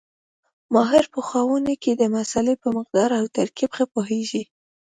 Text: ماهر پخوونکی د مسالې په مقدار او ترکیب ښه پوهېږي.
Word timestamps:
ماهر 0.73 1.05
پخوونکی 1.13 1.91
د 1.95 2.03
مسالې 2.15 2.55
په 2.63 2.69
مقدار 2.77 3.09
او 3.19 3.25
ترکیب 3.37 3.69
ښه 3.77 3.85
پوهېږي. 3.93 4.43